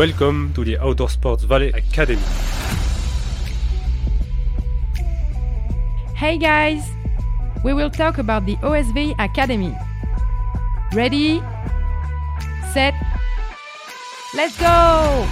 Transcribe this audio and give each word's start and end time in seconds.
Welcome 0.00 0.54
to 0.54 0.64
the 0.64 0.78
Outdoor 0.78 1.10
Sports 1.10 1.44
Valley 1.44 1.68
Academy. 1.72 2.22
Hey 6.16 6.38
guys! 6.38 6.88
We 7.62 7.74
will 7.74 7.90
talk 7.90 8.16
about 8.16 8.46
the 8.46 8.56
OSV 8.64 9.14
Academy. 9.18 9.76
Ready? 10.94 11.42
Set? 12.72 12.94
Let's 14.32 14.58
go! 14.58 15.26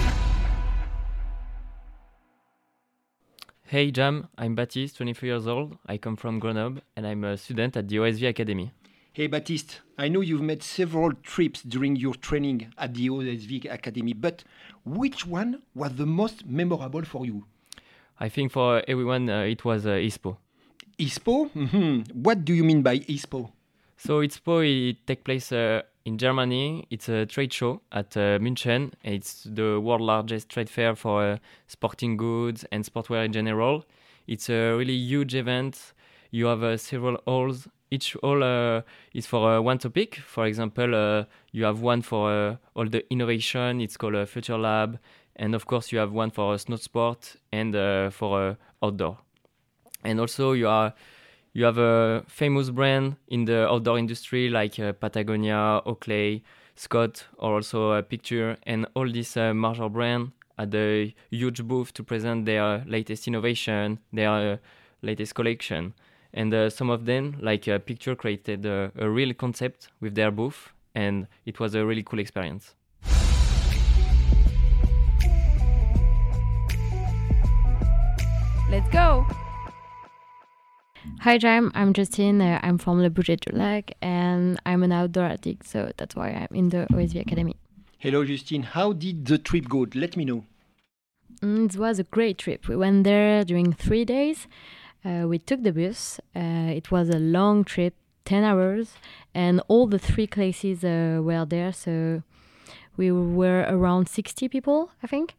Hey 3.65 3.89
Jam, 3.89 4.27
I'm 4.37 4.53
Baptiste, 4.53 4.97
23 4.97 5.29
years 5.29 5.47
old. 5.47 5.79
I 5.87 5.97
come 5.97 6.15
from 6.15 6.37
Grenoble 6.37 6.83
and 6.95 7.07
I'm 7.07 7.23
a 7.23 7.37
student 7.37 7.75
at 7.75 7.87
the 7.87 7.95
OSV 7.95 8.29
Academy. 8.29 8.71
Hey 9.11 9.25
Baptiste, 9.25 9.81
I 9.97 10.07
know 10.07 10.21
you've 10.21 10.43
made 10.43 10.61
several 10.61 11.11
trips 11.23 11.63
during 11.63 11.95
your 11.95 12.13
training 12.13 12.71
at 12.77 12.93
the 12.93 13.09
OSV 13.09 13.73
Academy, 13.73 14.13
but 14.13 14.43
which 14.85 15.25
one 15.25 15.63
was 15.73 15.95
the 15.95 16.05
most 16.05 16.45
memorable 16.45 17.01
for 17.01 17.25
you? 17.25 17.45
I 18.19 18.29
think 18.29 18.51
for 18.51 18.83
everyone 18.87 19.27
uh, 19.27 19.41
it 19.41 19.65
was 19.65 19.87
uh, 19.87 19.93
ISPO. 19.93 20.37
ISPO? 20.99 21.49
Mm-hmm. 21.51 22.21
What 22.21 22.45
do 22.45 22.53
you 22.53 22.63
mean 22.63 22.83
by 22.83 22.99
ISPO? 22.99 23.49
So 23.97 24.19
ISPO 24.19 24.91
it 24.91 25.07
takes 25.07 25.23
place 25.23 25.51
uh, 25.51 25.81
in 26.05 26.19
Germany. 26.19 26.85
It's 26.91 27.09
a 27.09 27.25
trade 27.25 27.51
show 27.51 27.81
at 27.91 28.15
uh, 28.15 28.37
München. 28.37 28.91
It's 29.03 29.43
the 29.43 29.81
world 29.81 30.01
largest 30.01 30.49
trade 30.49 30.69
fair 30.69 30.95
for 30.95 31.23
uh, 31.23 31.37
sporting 31.65 32.15
goods 32.15 32.63
and 32.71 32.85
sportwear 32.85 33.25
in 33.25 33.33
general. 33.33 33.85
It's 34.27 34.51
a 34.51 34.75
really 34.75 34.93
huge 34.93 35.33
event. 35.33 35.93
You 36.29 36.45
have 36.45 36.61
uh, 36.61 36.77
several 36.77 37.17
halls 37.25 37.67
each 37.91 38.13
hall 38.21 38.43
uh, 38.43 38.81
is 39.13 39.25
for 39.25 39.55
uh, 39.55 39.61
one 39.61 39.77
topic. 39.77 40.15
For 40.25 40.45
example, 40.45 40.95
uh, 40.95 41.25
you 41.51 41.63
have 41.63 41.81
one 41.81 42.01
for 42.01 42.59
all 42.75 42.85
the 42.85 43.03
innovation. 43.11 43.81
It's 43.81 43.97
called 43.97 44.15
a 44.15 44.25
Future 44.25 44.57
Lab, 44.57 44.99
and 45.35 45.55
of 45.55 45.65
course, 45.65 45.91
you 45.91 45.99
have 45.99 46.11
one 46.11 46.31
for 46.31 46.57
snow 46.57 46.75
sport 46.75 47.35
and 47.51 47.73
for 48.13 48.57
outdoor. 48.83 49.17
And 50.03 50.19
also, 50.19 50.53
you 50.53 50.67
are 50.67 50.93
you 51.53 51.65
have 51.65 51.77
a 51.77 52.23
famous 52.27 52.69
brand 52.69 53.15
in 53.27 53.45
the 53.45 53.67
outdoor 53.67 53.97
industry 53.97 54.49
like 54.49 54.79
uh, 54.79 54.93
Patagonia, 54.93 55.81
Oakley, 55.85 56.43
Scott, 56.75 57.25
or 57.37 57.55
also 57.55 57.93
a 57.93 58.03
Picture, 58.03 58.55
and 58.63 58.85
all 58.93 59.09
these 59.09 59.35
uh, 59.35 59.53
major 59.53 59.89
brands 59.89 60.31
at 60.57 60.71
the 60.71 61.11
huge 61.31 61.63
booth 61.63 61.91
to 61.93 62.03
present 62.03 62.45
their 62.45 62.83
latest 62.85 63.27
innovation, 63.27 63.97
their 64.13 64.53
uh, 64.53 64.57
latest 65.01 65.33
collection 65.33 65.93
and 66.33 66.53
uh, 66.53 66.69
some 66.69 66.89
of 66.89 67.05
them 67.05 67.37
like 67.41 67.67
a 67.67 67.79
Picture 67.79 68.15
created 68.15 68.65
a, 68.65 68.91
a 68.97 69.09
real 69.09 69.33
concept 69.33 69.89
with 69.99 70.15
their 70.15 70.31
booth 70.31 70.69
and 70.95 71.27
it 71.45 71.59
was 71.59 71.75
a 71.75 71.85
really 71.85 72.03
cool 72.03 72.19
experience 72.19 72.75
let's 78.69 78.89
go 78.89 79.25
Hi 81.21 81.37
Jam, 81.37 81.71
I'm 81.75 81.93
Justine. 81.93 82.41
Uh, 82.41 82.59
I'm 82.61 82.77
from 82.77 83.01
Le 83.01 83.09
Bourget 83.09 83.41
du 83.41 83.55
Lac 83.55 83.93
and 84.01 84.59
I'm 84.65 84.83
an 84.83 84.91
outdoor 84.91 85.25
addict, 85.25 85.67
so 85.67 85.91
that's 85.97 86.15
why 86.15 86.29
I'm 86.29 86.55
in 86.55 86.69
the 86.69 86.87
OSV 86.91 87.21
Academy. 87.21 87.55
Hello 87.97 88.23
Justine, 88.23 88.63
how 88.63 88.93
did 88.93 89.25
the 89.25 89.37
trip 89.37 89.67
go? 89.67 89.85
Let 89.93 90.15
me 90.15 90.23
know. 90.23 90.45
Mm, 91.41 91.73
it 91.73 91.77
was 91.77 91.99
a 91.99 92.03
great 92.03 92.37
trip. 92.37 92.67
We 92.67 92.75
went 92.75 93.03
there 93.03 93.43
during 93.43 93.73
three 93.73 94.05
days 94.05 94.47
uh, 95.05 95.25
we 95.27 95.39
took 95.39 95.63
the 95.63 95.71
bus. 95.71 96.19
Uh, 96.35 96.71
it 96.75 96.91
was 96.91 97.09
a 97.09 97.19
long 97.19 97.63
trip, 97.63 97.95
10 98.25 98.43
hours, 98.43 98.93
and 99.33 99.61
all 99.67 99.87
the 99.87 99.99
three 99.99 100.27
classes 100.27 100.83
uh, 100.83 101.21
were 101.23 101.45
there. 101.45 101.71
So 101.71 102.23
we 102.97 103.11
were 103.11 103.65
around 103.67 104.09
60 104.09 104.49
people, 104.49 104.91
I 105.01 105.07
think. 105.07 105.35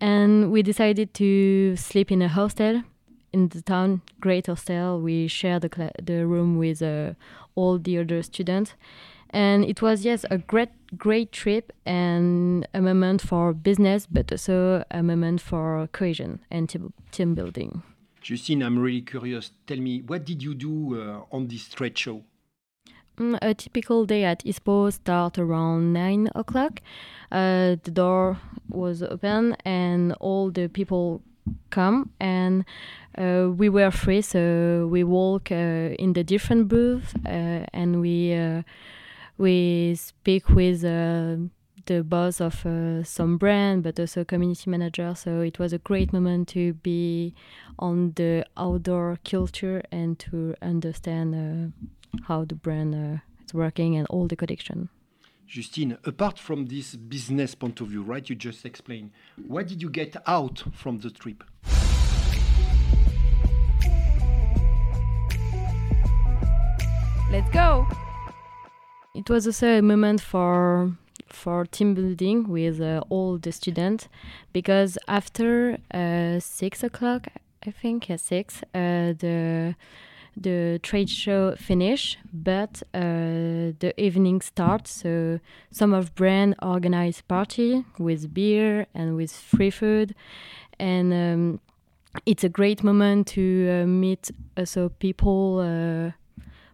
And 0.00 0.50
we 0.50 0.62
decided 0.62 1.14
to 1.14 1.76
sleep 1.76 2.10
in 2.10 2.22
a 2.22 2.28
hostel 2.28 2.82
in 3.32 3.48
the 3.48 3.62
town, 3.62 4.02
great 4.20 4.46
hostel. 4.46 5.00
We 5.00 5.28
shared 5.28 5.62
the, 5.62 5.90
the 6.02 6.26
room 6.26 6.58
with 6.58 6.82
uh, 6.82 7.14
all 7.54 7.78
the 7.78 7.98
other 7.98 8.22
students. 8.22 8.74
And 9.30 9.64
it 9.64 9.82
was, 9.82 10.04
yes, 10.04 10.24
a 10.30 10.38
great, 10.38 10.70
great 10.96 11.32
trip 11.32 11.72
and 11.84 12.66
a 12.72 12.80
moment 12.80 13.20
for 13.20 13.52
business, 13.52 14.06
but 14.06 14.30
also 14.30 14.84
a 14.90 15.02
moment 15.02 15.40
for 15.40 15.88
cohesion 15.92 16.40
and 16.50 16.68
team 17.10 17.34
building. 17.34 17.82
Justine, 18.24 18.62
I'm 18.62 18.78
really 18.78 19.02
curious. 19.02 19.50
Tell 19.66 19.76
me, 19.76 20.00
what 20.00 20.24
did 20.24 20.42
you 20.42 20.54
do 20.54 20.98
uh, 20.98 21.24
on 21.30 21.46
this 21.46 21.68
trade 21.68 21.98
show? 21.98 22.22
Mm, 23.18 23.38
a 23.42 23.52
typical 23.52 24.06
day 24.06 24.24
at 24.24 24.42
ISPO 24.44 24.94
starts 24.94 25.38
around 25.38 25.92
nine 25.92 26.30
o'clock. 26.34 26.80
Uh, 27.30 27.76
the 27.82 27.90
door 27.90 28.38
was 28.70 29.02
open 29.02 29.56
and 29.66 30.14
all 30.20 30.50
the 30.50 30.68
people 30.68 31.20
come 31.68 32.10
and 32.18 32.64
uh, 33.18 33.50
we 33.54 33.68
were 33.68 33.90
free 33.90 34.22
so 34.22 34.88
we 34.90 35.04
walk 35.04 35.52
uh, 35.52 35.92
in 35.98 36.14
the 36.14 36.24
different 36.24 36.68
booths 36.68 37.12
uh, 37.26 37.66
and 37.74 38.00
we 38.00 38.32
uh, 38.32 38.62
we 39.36 39.94
speak 39.94 40.48
with 40.48 40.82
the 41.86 42.02
boss 42.02 42.40
of 42.40 42.64
uh, 42.66 43.02
some 43.02 43.36
brand, 43.36 43.82
but 43.82 43.98
also 43.98 44.24
community 44.24 44.70
manager. 44.70 45.14
So 45.14 45.40
it 45.40 45.58
was 45.58 45.72
a 45.72 45.78
great 45.78 46.12
moment 46.12 46.48
to 46.48 46.74
be 46.74 47.34
on 47.78 48.12
the 48.16 48.46
outdoor 48.56 49.18
culture 49.24 49.82
and 49.90 50.18
to 50.20 50.54
understand 50.62 51.34
uh, 51.34 52.22
how 52.26 52.44
the 52.44 52.54
brand 52.54 52.94
uh, 52.94 53.18
is 53.44 53.54
working 53.54 53.96
and 53.96 54.06
all 54.08 54.26
the 54.26 54.36
collection. 54.36 54.88
Justine, 55.46 55.98
apart 56.04 56.38
from 56.38 56.66
this 56.66 56.96
business 56.96 57.54
point 57.54 57.80
of 57.80 57.88
view, 57.88 58.02
right? 58.02 58.28
You 58.28 58.34
just 58.34 58.64
explained. 58.64 59.10
What 59.46 59.68
did 59.68 59.82
you 59.82 59.90
get 59.90 60.16
out 60.26 60.64
from 60.72 60.98
the 60.98 61.10
trip? 61.10 61.44
Let's 67.30 67.50
go. 67.50 67.86
It 69.14 69.28
was 69.28 69.46
also 69.46 69.78
a 69.78 69.82
moment 69.82 70.20
for 70.20 70.92
for 71.34 71.66
team 71.66 71.94
building 71.94 72.48
with 72.48 72.80
uh, 72.80 73.02
all 73.10 73.38
the 73.38 73.52
students 73.52 74.08
because 74.52 74.96
after 75.08 75.78
uh, 75.92 76.38
six 76.40 76.82
o'clock, 76.82 77.28
I 77.66 77.70
think 77.70 78.10
at 78.10 78.20
six, 78.20 78.62
uh, 78.74 79.14
the 79.18 79.74
the 80.36 80.80
trade 80.82 81.08
show 81.08 81.54
finish, 81.56 82.18
but 82.32 82.82
uh, 82.92 83.70
the 83.78 83.92
evening 83.96 84.40
starts. 84.40 84.90
So 84.90 85.38
some 85.70 85.94
of 85.94 86.14
brand 86.14 86.56
organize 86.60 87.20
party 87.20 87.84
with 87.98 88.34
beer 88.34 88.86
and 88.94 89.16
with 89.16 89.32
free 89.32 89.70
food, 89.70 90.14
and 90.78 91.12
um, 91.12 91.60
it's 92.26 92.44
a 92.44 92.48
great 92.48 92.82
moment 92.82 93.28
to 93.28 93.82
uh, 93.82 93.86
meet 93.86 94.30
also 94.56 94.88
people 94.88 95.60
uh, 95.60 96.12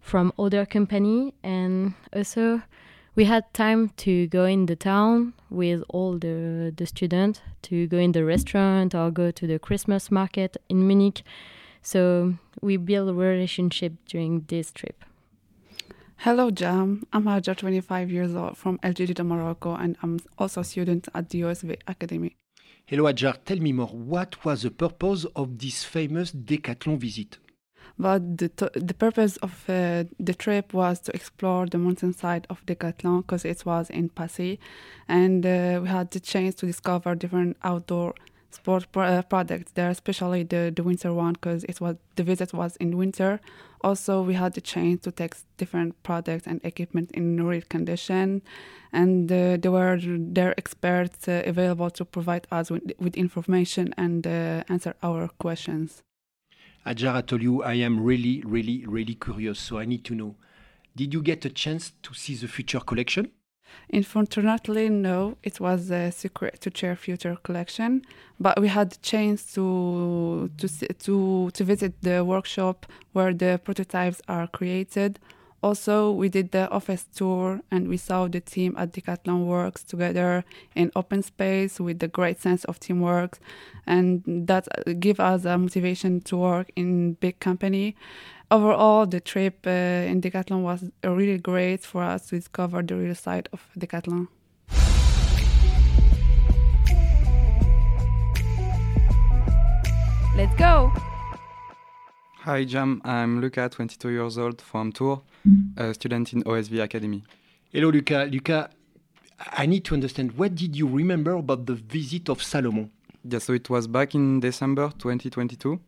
from 0.00 0.32
other 0.38 0.66
company 0.66 1.34
and 1.42 1.94
also 2.14 2.62
we 3.20 3.26
had 3.26 3.52
time 3.52 3.90
to 3.98 4.26
go 4.28 4.46
in 4.46 4.64
the 4.64 4.74
town 4.74 5.34
with 5.50 5.82
all 5.90 6.16
the, 6.16 6.72
the 6.74 6.86
students 6.86 7.42
to 7.60 7.86
go 7.86 7.98
in 7.98 8.12
the 8.12 8.24
restaurant 8.24 8.94
or 8.94 9.10
go 9.10 9.30
to 9.30 9.46
the 9.46 9.58
Christmas 9.58 10.10
market 10.10 10.56
in 10.70 10.86
Munich. 10.86 11.22
So 11.82 12.32
we 12.62 12.78
built 12.78 13.10
a 13.10 13.12
relationship 13.12 13.92
during 14.06 14.46
this 14.48 14.72
trip. 14.72 15.04
Hello, 16.16 16.50
Jam. 16.50 17.06
I'm 17.12 17.24
Hajar, 17.24 17.54
25 17.58 18.10
years 18.10 18.34
old 18.34 18.56
from 18.56 18.80
El 18.82 18.94
Jadida, 18.94 19.22
Morocco, 19.22 19.74
and 19.74 19.98
I'm 20.02 20.18
also 20.38 20.62
a 20.62 20.64
student 20.64 21.06
at 21.14 21.28
the 21.28 21.42
OSV 21.42 21.76
Academy. 21.86 22.36
Hello, 22.86 23.04
Hajar. 23.04 23.36
Tell 23.44 23.58
me 23.58 23.74
more. 23.74 23.88
What 23.88 24.42
was 24.46 24.62
the 24.62 24.70
purpose 24.70 25.26
of 25.36 25.58
this 25.58 25.84
famous 25.84 26.32
Decathlon 26.32 26.96
visit? 26.96 27.36
But 27.98 28.38
the, 28.38 28.70
the 28.74 28.94
purpose 28.94 29.36
of 29.38 29.64
uh, 29.68 30.04
the 30.18 30.34
trip 30.34 30.72
was 30.72 31.00
to 31.00 31.14
explore 31.14 31.66
the 31.66 31.78
mountainside 31.78 32.46
of 32.48 32.64
Decathlon 32.66 33.22
because 33.22 33.44
it 33.44 33.64
was 33.66 33.90
in 33.90 34.08
Passy, 34.08 34.58
and 35.08 35.44
uh, 35.44 35.80
we 35.82 35.88
had 35.88 36.10
the 36.10 36.20
chance 36.20 36.54
to 36.56 36.66
discover 36.66 37.14
different 37.14 37.56
outdoor 37.62 38.14
sport 38.50 38.86
uh, 38.96 39.22
products 39.22 39.72
there, 39.72 39.90
especially 39.90 40.42
the, 40.42 40.72
the 40.74 40.82
winter 40.82 41.12
one 41.12 41.34
because 41.34 41.64
it 41.64 41.80
was 41.80 41.96
the 42.16 42.22
visit 42.22 42.52
was 42.52 42.76
in 42.76 42.96
winter. 42.96 43.40
Also, 43.82 44.22
we 44.22 44.34
had 44.34 44.52
the 44.52 44.60
chance 44.60 45.00
to 45.02 45.10
test 45.10 45.46
different 45.56 46.02
products 46.02 46.46
and 46.46 46.60
equipment 46.64 47.10
in 47.12 47.42
real 47.46 47.62
condition, 47.68 48.42
and 48.92 49.32
uh, 49.32 49.56
there 49.56 49.72
were 49.72 49.98
their 50.00 50.54
experts 50.58 51.28
uh, 51.28 51.42
available 51.46 51.90
to 51.90 52.04
provide 52.04 52.46
us 52.50 52.70
with, 52.70 52.92
with 52.98 53.16
information 53.16 53.94
and 53.96 54.26
uh, 54.26 54.62
answer 54.68 54.94
our 55.02 55.28
questions. 55.38 56.02
Hajar, 56.86 57.14
I 57.14 57.20
told 57.22 57.42
you 57.42 57.62
I 57.62 57.74
am 57.74 58.02
really, 58.02 58.42
really, 58.46 58.84
really 58.86 59.14
curious, 59.14 59.58
so 59.58 59.78
I 59.78 59.84
need 59.84 60.04
to 60.04 60.14
know. 60.14 60.36
Did 60.96 61.12
you 61.14 61.22
get 61.22 61.44
a 61.44 61.50
chance 61.50 61.92
to 62.02 62.14
see 62.14 62.34
the 62.34 62.48
future 62.48 62.80
collection? 62.80 63.30
Unfortunately, 63.92 64.88
no. 64.88 65.36
It 65.42 65.60
was 65.60 65.90
a 65.90 66.10
secret 66.10 66.60
to 66.62 66.70
chair 66.70 66.96
future 66.96 67.36
collection, 67.42 68.02
but 68.38 68.60
we 68.60 68.68
had 68.68 68.90
the 68.90 68.98
chance 68.98 69.52
to 69.54 70.50
to 70.58 70.68
to 70.68 71.50
to 71.50 71.64
visit 71.64 71.94
the 72.02 72.24
workshop 72.24 72.86
where 73.12 73.32
the 73.32 73.60
prototypes 73.62 74.20
are 74.26 74.46
created. 74.48 75.20
Also, 75.62 76.10
we 76.10 76.30
did 76.30 76.52
the 76.52 76.70
office 76.70 77.04
tour 77.14 77.60
and 77.70 77.86
we 77.86 77.98
saw 77.98 78.26
the 78.26 78.40
team 78.40 78.74
at 78.78 78.92
Decathlon 78.92 79.44
works 79.44 79.84
together 79.84 80.42
in 80.74 80.90
open 80.96 81.22
space 81.22 81.78
with 81.78 82.02
a 82.02 82.08
great 82.08 82.40
sense 82.40 82.64
of 82.64 82.80
teamwork, 82.80 83.38
and 83.86 84.22
that 84.26 84.66
give 84.98 85.20
us 85.20 85.44
a 85.44 85.58
motivation 85.58 86.22
to 86.22 86.36
work 86.38 86.72
in 86.76 87.12
big 87.14 87.38
company. 87.40 87.94
Overall, 88.50 89.04
the 89.04 89.20
trip 89.20 89.66
uh, 89.66 89.70
in 90.10 90.22
Decathlon 90.22 90.62
was 90.62 90.90
really 91.04 91.38
great 91.38 91.82
for 91.82 92.02
us 92.02 92.26
to 92.28 92.36
discover 92.36 92.82
the 92.82 92.96
real 92.96 93.14
side 93.14 93.48
of 93.52 93.60
Decathlon. 93.78 94.28
Let's 100.34 100.54
go! 100.56 100.90
Hi, 102.44 102.64
Jam. 102.64 103.02
I'm 103.04 103.42
Luca, 103.42 103.68
22 103.68 104.08
years 104.08 104.38
old 104.38 104.62
from 104.62 104.92
Tours, 104.92 105.18
a 105.76 105.94
student 105.94 106.32
in 106.32 106.42
OSV 106.44 106.82
Academy. 106.82 107.22
Hello, 107.72 107.90
Luca. 107.90 108.28
Luca, 108.30 108.70
I 109.52 109.66
need 109.66 109.84
to 109.86 109.94
understand 109.94 110.32
what 110.32 110.54
did 110.54 110.76
you 110.76 110.88
remember 110.88 111.32
about 111.32 111.66
the 111.66 111.74
visit 111.74 112.28
of 112.28 112.42
Salomon? 112.42 112.90
Yeah, 113.24 113.38
so 113.38 113.52
it 113.52 113.68
was 113.68 113.86
back 113.86 114.14
in 114.14 114.40
December 114.40 114.90
2022. 114.98 115.80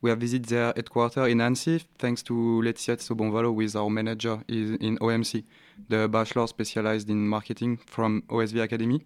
We 0.00 0.10
have 0.10 0.18
visited 0.18 0.46
their 0.46 0.72
headquarters 0.76 1.30
in 1.30 1.40
Annecy 1.40 1.82
thanks 1.98 2.22
to 2.24 2.62
Laetitia 2.62 2.96
Sobonvalo 2.98 3.54
with 3.54 3.74
our 3.74 3.88
manager 3.88 4.42
in 4.48 4.76
in 4.76 4.98
OMC, 4.98 5.44
the 5.88 6.08
bachelor 6.08 6.46
specialized 6.46 7.08
in 7.08 7.26
marketing 7.26 7.78
from 7.86 8.22
OSV 8.28 8.62
Academy. 8.62 9.02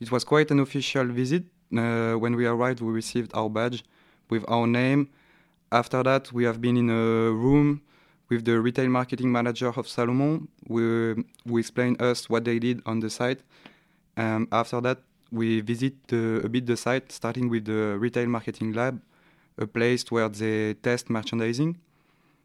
It 0.00 0.10
was 0.10 0.24
quite 0.24 0.50
an 0.50 0.60
official 0.60 1.04
visit. 1.04 1.44
Uh, 1.76 2.14
when 2.14 2.34
we 2.34 2.46
arrived, 2.46 2.80
we 2.80 2.90
received 2.92 3.30
our 3.34 3.50
badge 3.50 3.84
with 4.30 4.44
our 4.48 4.66
name. 4.66 5.10
After 5.70 6.02
that, 6.02 6.32
we 6.32 6.44
have 6.44 6.60
been 6.60 6.76
in 6.76 6.88
a 6.88 7.30
room 7.30 7.82
with 8.30 8.44
the 8.44 8.60
retail 8.60 8.88
marketing 8.88 9.30
manager 9.30 9.68
of 9.76 9.86
Salomon, 9.86 10.48
who, 10.68 11.24
who 11.46 11.58
explained 11.58 12.00
us 12.00 12.30
what 12.30 12.44
they 12.44 12.58
did 12.58 12.80
on 12.86 13.00
the 13.00 13.10
site. 13.10 13.40
Um, 14.16 14.48
after 14.52 14.80
that, 14.80 14.98
we 15.32 15.60
visit 15.60 15.94
the, 16.08 16.40
a 16.44 16.48
bit 16.48 16.66
the 16.66 16.76
site, 16.76 17.12
starting 17.12 17.48
with 17.50 17.66
the 17.66 17.98
retail 17.98 18.26
marketing 18.26 18.72
lab, 18.72 19.00
a 19.58 19.66
place 19.66 20.10
where 20.10 20.28
they 20.28 20.74
test 20.74 21.10
merchandising 21.10 21.76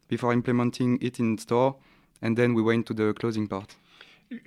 before 0.08 0.34
implementing 0.34 0.98
it 1.02 1.20
in 1.20 1.38
store, 1.38 1.76
and 2.22 2.38
then 2.38 2.54
we 2.54 2.62
went 2.62 2.86
to 2.88 2.94
the 2.94 3.14
closing 3.14 3.48
part. 3.48 3.76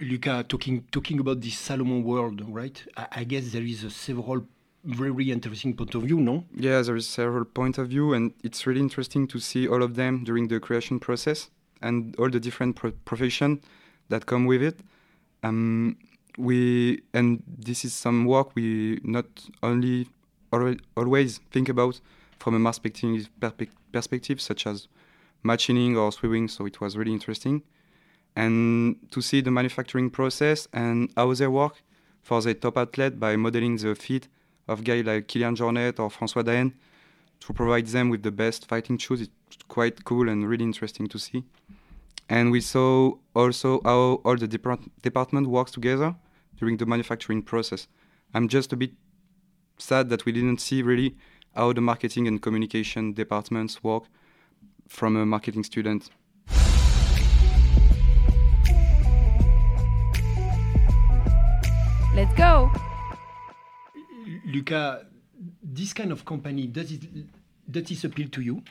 Luca, 0.01 0.45
talking 0.49 0.85
talking 0.91 1.21
about 1.21 1.41
this 1.41 1.57
Salomon 1.57 2.03
world, 2.03 2.43
right? 2.49 2.85
I, 2.97 3.07
I 3.13 3.25
guess 3.25 3.53
there 3.53 3.63
is 3.63 3.87
several 3.95 4.45
very 4.89 5.31
interesting 5.31 5.75
point 5.75 5.95
of 5.95 6.03
view, 6.03 6.19
no? 6.19 6.45
Yeah, 6.55 6.81
there 6.81 6.97
is 6.97 7.07
several 7.07 7.45
point 7.45 7.79
of 7.79 7.89
view, 7.89 8.15
and 8.15 8.33
it's 8.43 8.67
really 8.67 8.81
interesting 8.81 9.27
to 9.29 9.39
see 9.39 9.69
all 9.69 9.83
of 9.83 9.97
them 9.97 10.25
during 10.25 10.49
the 10.49 10.59
creation 10.61 10.99
process 10.99 11.51
and 11.83 12.17
all 12.17 12.31
the 12.31 12.41
different 12.41 12.77
pro- 12.77 12.93
profession 13.05 13.61
that 14.09 14.27
come 14.27 14.47
with 14.47 14.63
it. 14.63 14.81
Um, 15.43 15.99
we 16.39 17.03
and 17.13 17.43
this 17.47 17.85
is 17.85 17.93
some 17.93 18.25
work 18.25 18.55
we 18.55 19.01
not 19.03 19.27
only 19.63 20.09
alwa- 20.53 20.79
always 20.97 21.39
think 21.51 21.69
about 21.69 22.01
from 22.39 22.55
a 22.55 22.69
perspective, 22.69 23.29
perpe- 23.41 23.69
perspective 23.93 24.41
such 24.41 24.67
as 24.67 24.89
machining 25.43 25.97
or 25.97 26.13
sewing. 26.13 26.49
So 26.49 26.65
it 26.67 26.81
was 26.81 26.97
really 26.97 27.13
interesting, 27.13 27.63
and 28.35 28.97
to 29.11 29.21
see 29.21 29.43
the 29.43 29.51
manufacturing 29.51 30.11
process 30.11 30.67
and 30.73 31.11
how 31.15 31.35
they 31.35 31.47
work 31.47 31.83
for 32.23 32.41
the 32.41 32.55
top 32.55 32.79
athlete 32.79 33.21
by 33.21 33.37
modeling 33.37 33.77
the 33.77 33.95
feet 33.95 34.29
of 34.69 34.85
guys 34.85 35.05
like 35.05 35.27
Kilian 35.27 35.57
Jornet 35.57 35.99
or 35.99 36.11
François 36.11 36.45
D'Haene 36.45 36.73
to 37.41 37.53
provide 37.53 37.87
them 37.87 38.11
with 38.11 38.23
the 38.23 38.31
best 38.31 38.67
fighting 38.67 38.99
shoes. 38.99 39.23
It's 39.23 39.31
quite 39.69 40.05
cool 40.05 40.29
and 40.29 40.49
really 40.49 40.65
interesting 40.65 41.07
to 41.09 41.19
see. 41.19 41.45
And 42.29 42.51
we 42.51 42.61
saw 42.61 43.13
also 43.35 43.81
how 43.85 44.21
all 44.25 44.37
the 44.37 44.47
depart- 44.47 44.89
department 45.03 45.49
works 45.49 45.71
together 45.71 46.15
during 46.59 46.77
the 46.77 46.87
manufacturing 46.87 47.43
process. 47.43 47.89
I'm 48.35 48.49
just 48.49 48.73
a 48.73 48.77
bit 48.77 48.93
sad 49.79 50.11
that 50.11 50.27
we 50.27 50.33
didn't 50.33 50.61
see 50.61 50.83
really 50.83 51.17
how 51.55 51.73
the 51.73 51.81
marketing 51.81 52.29
and 52.29 52.43
communication 52.43 53.15
departments 53.15 53.83
work 53.83 54.05
from 54.87 55.17
a 55.17 55.25
marketing 55.25 55.65
student. 55.65 56.11
Let's 62.15 62.35
go! 62.35 62.71
Luca, 64.59 65.07
this 65.63 65.93
kind 65.93 66.11
of 66.11 66.25
company 66.25 66.67
does 66.67 66.91
it 66.91 67.03
does 67.71 67.85
this 67.85 68.05
appeal 68.05 68.29
to 68.31 68.41
you? 68.41 68.63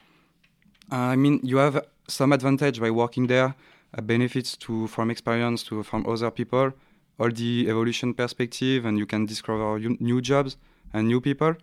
I 0.92 1.16
mean, 1.16 1.40
you 1.44 1.58
have 1.58 1.86
some 2.08 2.34
advantage 2.34 2.80
by 2.80 2.92
working 2.92 3.28
there, 3.28 3.56
uh, 3.98 4.02
benefits 4.02 4.58
to 4.58 4.88
from 4.88 5.10
experience 5.12 5.64
to 5.64 5.84
from 5.84 6.06
other 6.08 6.32
people, 6.32 6.74
all 7.20 7.32
the 7.32 7.70
evolution 7.70 8.14
perspective, 8.14 8.86
and 8.86 8.98
you 8.98 9.06
can 9.06 9.26
discover 9.26 9.80
new 9.80 10.22
jobs 10.22 10.58
and 10.94 11.08
new 11.08 11.22
people. 11.22 11.56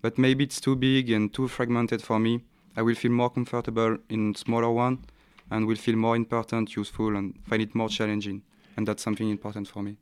But 0.00 0.16
maybe 0.16 0.44
it's 0.44 0.60
too 0.60 0.76
big 0.76 1.10
and 1.10 1.32
too 1.32 1.48
fragmented 1.48 2.00
for 2.02 2.18
me. 2.18 2.44
I 2.76 2.82
will 2.82 2.94
feel 2.94 3.12
more 3.12 3.30
comfortable 3.30 3.98
in 4.08 4.34
smaller 4.34 4.70
one, 4.70 4.98
and 5.50 5.66
will 5.66 5.76
feel 5.76 5.96
more 5.96 6.16
important, 6.16 6.76
useful, 6.76 7.16
and 7.16 7.34
find 7.48 7.62
it 7.62 7.74
more 7.74 7.88
challenging. 7.88 8.42
And 8.76 8.86
that's 8.86 9.02
something 9.02 9.28
important 9.28 9.68
for 9.68 9.82
me. 9.82 9.96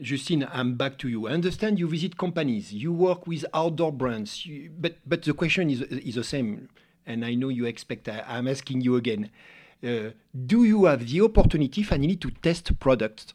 Justine, 0.00 0.48
I'm 0.52 0.76
back 0.76 0.96
to 0.98 1.08
you. 1.08 1.28
I 1.28 1.32
understand 1.32 1.78
you 1.78 1.88
visit 1.88 2.16
companies, 2.16 2.72
you 2.72 2.92
work 2.92 3.26
with 3.26 3.44
outdoor 3.52 3.92
brands, 3.92 4.46
you, 4.46 4.70
but 4.78 4.96
but 5.06 5.22
the 5.22 5.34
question 5.34 5.70
is 5.70 5.82
is 5.82 6.14
the 6.14 6.24
same, 6.24 6.68
and 7.06 7.24
I 7.24 7.34
know 7.34 7.48
you 7.48 7.66
expect. 7.66 8.08
I, 8.08 8.24
I'm 8.26 8.48
asking 8.48 8.80
you 8.80 8.96
again. 8.96 9.30
Uh, 9.82 10.10
do 10.46 10.64
you 10.64 10.84
have 10.84 11.06
the 11.08 11.22
opportunity, 11.22 11.82
finally, 11.82 12.16
to 12.16 12.30
test 12.30 12.78
products? 12.80 13.34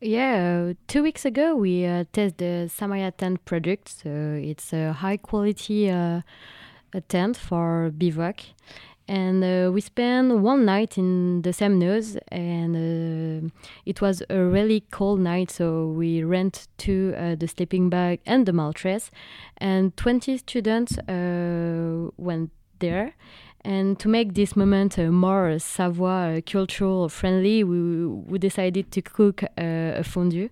Yeah, 0.00 0.70
uh, 0.70 0.74
two 0.86 1.02
weeks 1.02 1.26
ago 1.26 1.54
we 1.54 1.84
uh, 1.84 2.04
tested 2.12 2.38
the 2.38 2.70
Samaya 2.70 3.14
tent 3.14 3.44
product. 3.44 3.88
So 3.88 4.08
it's 4.42 4.72
a 4.72 4.94
high 4.94 5.18
quality 5.18 5.90
uh, 5.90 6.22
tent 7.08 7.36
for 7.36 7.90
bivouac. 7.90 8.44
And 9.06 9.42
uh, 9.42 9.70
we 9.72 9.80
spent 9.80 10.38
one 10.38 10.64
night 10.64 10.96
in 10.96 11.42
the 11.42 11.50
Semnoz, 11.50 12.16
and 12.28 12.76
it 13.86 14.00
was 14.00 14.22
a 14.28 14.42
really 14.42 14.80
cold 14.90 15.20
night. 15.20 15.50
So 15.50 15.86
we 15.88 16.22
rent 16.22 16.68
to 16.78 17.14
uh, 17.16 17.34
the 17.34 17.48
sleeping 17.48 17.90
bag 17.90 18.20
and 18.26 18.46
the 18.46 18.52
mattress, 18.52 19.10
and 19.58 19.96
20 19.96 20.36
students 20.38 20.98
uh, 20.98 22.10
went 22.16 22.50
there. 22.78 23.14
And 23.62 23.98
to 23.98 24.08
make 24.08 24.34
this 24.34 24.56
moment 24.56 24.98
uh, 24.98 25.10
more 25.10 25.58
Savoie 25.58 26.38
uh, 26.38 26.40
cultural 26.46 27.08
friendly, 27.10 27.62
we, 27.62 28.06
we 28.06 28.38
decided 28.38 28.90
to 28.92 29.02
cook 29.02 29.42
uh, 29.42 30.00
a 30.00 30.02
fondue 30.02 30.48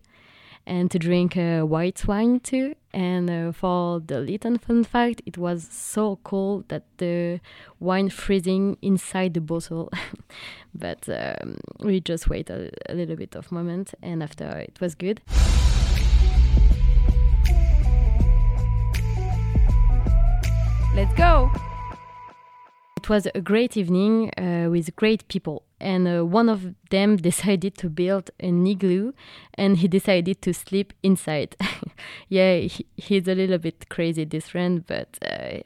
and 0.69 0.91
to 0.91 0.99
drink 0.99 1.37
uh, 1.37 1.63
white 1.63 2.07
wine 2.07 2.39
too. 2.41 2.77
And 2.93 3.31
uh, 3.31 3.53
for 3.53 4.01
the 4.01 4.21
little 4.21 4.59
fun 4.59 4.85
fact, 4.85 5.23
it 5.27 5.39
was 5.39 5.67
so 5.71 6.19
cold 6.25 6.69
that 6.69 6.85
the 6.99 7.41
wine 7.81 8.11
freezing 8.11 8.77
inside 8.83 9.35
the 9.35 9.41
bottle. 9.41 9.91
but 10.75 11.09
um, 11.09 11.57
we 11.81 12.01
just 12.01 12.29
wait 12.29 12.51
a, 12.51 12.71
a 12.89 12.95
little 12.95 13.17
bit 13.17 13.35
of 13.35 13.51
moment, 13.51 13.95
and 14.03 14.23
after 14.23 14.47
it 14.47 14.79
was 14.81 14.95
good. 14.95 15.21
Let's 20.95 21.15
go! 21.15 21.51
It 23.09 23.13
was 23.13 23.27
a 23.35 23.41
great 23.41 23.75
evening 23.75 24.31
uh, 24.37 24.69
with 24.69 24.95
great 24.95 25.27
people, 25.29 25.63
and 25.81 26.07
uh, 26.07 26.27
one 26.27 26.51
of 26.51 26.75
them 26.91 27.17
decided 27.31 27.75
to 27.79 27.89
build 27.89 28.31
an 28.39 28.67
igloo, 28.67 29.13
and 29.55 29.79
he 29.79 29.89
decided 29.89 30.43
to 30.43 30.53
sleep 30.53 30.93
inside. 31.03 31.57
yeah, 32.29 32.59
he, 32.59 32.85
he's 32.97 33.27
a 33.27 33.35
little 33.35 33.57
bit 33.57 33.89
crazy, 33.89 34.27
this 34.27 34.51
friend, 34.51 34.87
but 34.87 35.17
uh, 35.23 35.61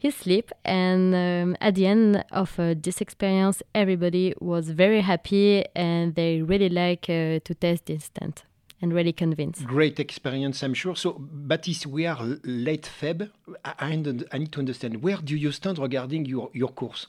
he 0.00 0.10
sleep. 0.10 0.50
And 0.64 1.14
um, 1.14 1.56
at 1.60 1.76
the 1.76 1.86
end 1.86 2.24
of 2.32 2.58
uh, 2.58 2.74
this 2.76 3.00
experience, 3.00 3.62
everybody 3.72 4.34
was 4.40 4.70
very 4.70 5.02
happy, 5.02 5.64
and 5.76 6.16
they 6.16 6.42
really 6.42 6.70
like 6.70 7.04
uh, 7.04 7.38
to 7.44 7.54
test 7.54 7.86
this 7.86 8.08
tent, 8.08 8.42
and 8.80 8.92
really 8.92 9.12
convinced. 9.12 9.64
Great 9.64 10.00
experience, 10.00 10.62
I'm 10.62 10.74
sure. 10.74 10.96
So, 10.96 11.16
Baptiste, 11.18 11.86
we 11.86 12.06
are 12.06 12.22
late 12.44 12.88
Feb. 13.00 13.30
I, 13.64 13.74
I 13.78 13.96
need 13.96 14.52
to 14.52 14.58
understand 14.58 15.02
where 15.02 15.18
do 15.18 15.36
you 15.36 15.52
stand 15.52 15.78
regarding 15.78 16.24
your, 16.26 16.50
your 16.52 16.68
course? 16.68 17.06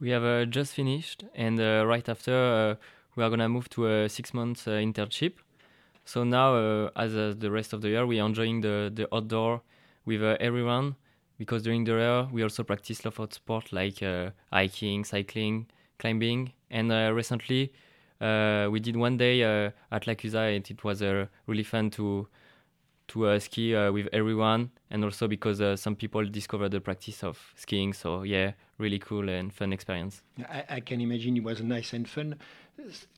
We 0.00 0.10
have 0.10 0.24
uh, 0.24 0.44
just 0.44 0.74
finished, 0.74 1.24
and 1.34 1.60
uh, 1.60 1.84
right 1.86 2.08
after, 2.08 2.32
uh, 2.32 2.74
we 3.16 3.22
are 3.22 3.30
gonna 3.30 3.48
move 3.48 3.68
to 3.70 3.86
a 3.86 4.08
six 4.08 4.34
month 4.34 4.66
uh, 4.66 4.72
internship. 4.72 5.34
So 6.04 6.24
now, 6.24 6.54
uh, 6.54 6.90
as 6.96 7.14
uh, 7.14 7.34
the 7.38 7.50
rest 7.50 7.72
of 7.72 7.80
the 7.80 7.88
year, 7.88 8.06
we 8.06 8.20
are 8.20 8.26
enjoying 8.26 8.60
the, 8.60 8.92
the 8.94 9.12
outdoor 9.14 9.62
with 10.04 10.22
uh, 10.22 10.36
everyone 10.40 10.96
because 11.38 11.62
during 11.62 11.84
the 11.84 11.92
year, 11.92 12.28
we 12.32 12.42
also 12.42 12.62
practice 12.62 13.04
a 13.04 13.08
lot 13.08 13.18
of 13.18 13.32
sport 13.32 13.72
like 13.72 14.02
uh, 14.02 14.30
hiking, 14.52 15.04
cycling, 15.04 15.66
climbing, 15.98 16.52
and 16.70 16.92
uh, 16.92 17.10
recently, 17.12 17.72
we 18.20 18.80
did 18.80 18.96
one 18.96 19.16
day 19.16 19.42
uh, 19.42 19.70
at 19.90 20.06
La 20.06 20.14
Clusaz, 20.14 20.56
and 20.56 20.70
it 20.70 20.84
was 20.84 21.02
uh, 21.02 21.26
really 21.46 21.64
fun 21.64 21.90
to 21.90 22.28
to 23.06 23.26
uh, 23.26 23.38
ski 23.38 23.74
uh, 23.74 23.92
with 23.92 24.08
everyone, 24.12 24.70
and 24.90 25.04
also 25.04 25.28
because 25.28 25.60
uh, 25.60 25.76
some 25.76 25.94
people 25.94 26.24
discovered 26.24 26.70
the 26.70 26.80
practice 26.80 27.22
of 27.22 27.52
skiing. 27.54 27.92
So 27.92 28.22
yeah, 28.22 28.52
really 28.78 28.98
cool 28.98 29.28
and 29.28 29.52
fun 29.52 29.72
experience. 29.72 30.22
I, 30.48 30.64
I 30.68 30.80
can 30.80 31.00
imagine 31.00 31.36
it 31.36 31.44
was 31.44 31.62
nice 31.62 31.92
and 31.92 32.08
fun. 32.08 32.36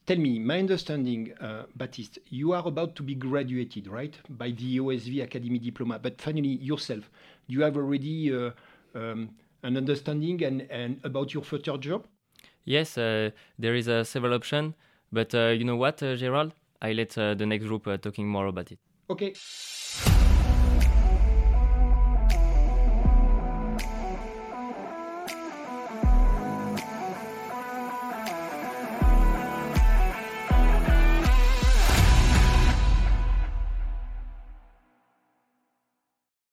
Tell 0.06 0.18
me, 0.18 0.38
my 0.38 0.58
understanding, 0.58 1.32
uh, 1.40 1.62
Baptiste, 1.74 2.18
you 2.28 2.52
are 2.52 2.66
about 2.66 2.94
to 2.96 3.02
be 3.02 3.14
graduated, 3.14 3.88
right, 3.88 4.14
by 4.28 4.50
the 4.50 4.78
OSV 4.78 5.22
Academy 5.22 5.58
diploma. 5.58 5.98
But 5.98 6.20
finally, 6.20 6.56
yourself, 6.56 7.10
do 7.48 7.54
you 7.54 7.62
have 7.62 7.76
already 7.76 8.34
uh, 8.34 8.50
um, 8.94 9.30
an 9.62 9.76
understanding 9.76 10.42
and, 10.44 10.62
and 10.70 11.00
about 11.04 11.32
your 11.32 11.42
future 11.42 11.78
job? 11.78 12.06
Yes, 12.64 12.98
uh, 12.98 13.30
there 13.58 13.74
is 13.74 13.88
uh, 13.88 14.04
several 14.04 14.34
options, 14.34 14.74
but 15.16 15.34
uh, 15.34 15.48
you 15.58 15.64
know 15.64 15.76
what, 15.76 16.02
uh, 16.02 16.14
Gerald? 16.14 16.52
I 16.82 16.92
let 16.92 17.16
uh, 17.16 17.34
the 17.34 17.46
next 17.46 17.64
group 17.64 17.84
talking 18.02 18.28
more 18.28 18.46
about 18.46 18.70
it. 18.70 18.78
Okay. 19.08 19.32